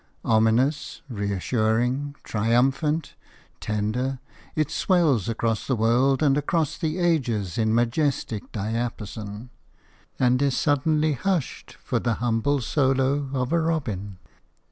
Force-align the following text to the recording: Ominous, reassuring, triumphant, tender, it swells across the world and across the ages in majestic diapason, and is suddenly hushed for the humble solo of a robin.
Ominous, 0.25 1.03
reassuring, 1.09 2.15
triumphant, 2.23 3.13
tender, 3.59 4.17
it 4.55 4.71
swells 4.71 5.29
across 5.29 5.67
the 5.67 5.75
world 5.75 6.23
and 6.23 6.39
across 6.39 6.75
the 6.75 6.97
ages 6.97 7.55
in 7.55 7.71
majestic 7.75 8.51
diapason, 8.51 9.51
and 10.17 10.41
is 10.41 10.57
suddenly 10.57 11.13
hushed 11.13 11.73
for 11.73 11.99
the 11.99 12.15
humble 12.15 12.61
solo 12.61 13.29
of 13.35 13.53
a 13.53 13.59
robin. 13.61 14.17